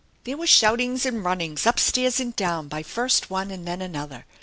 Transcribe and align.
There 0.23 0.35
were 0.35 0.47
shoutings 0.47 1.05
and 1.05 1.23
runnings 1.23 1.67
up 1.67 1.77
stairs 1.79 2.19
and 2.19 2.35
down 2.35 2.67
by 2.69 2.81
first 2.81 3.29
one 3.29 3.51
and 3.51 3.67
then 3.67 3.83
another. 3.83 4.25